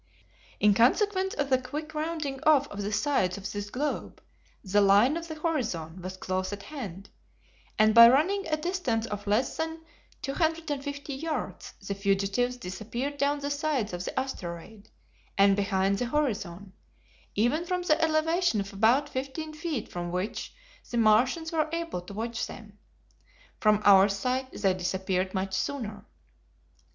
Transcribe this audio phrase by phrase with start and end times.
[0.59, 4.19] In consequence of the quick rounding off of the sides of this globe,
[4.63, 7.09] the line of the horizon was close at hand,
[7.77, 9.81] and by running a distance of less than
[10.23, 14.89] 250 yards the fugitives disappeared down the sides of the asteroid,
[15.37, 16.73] and behind the horizon,
[17.35, 20.51] even from the elevation of about fifteen feet from which
[20.89, 22.79] the Martians were able to watch them.
[23.59, 26.07] From our sight they disappeared much sooner.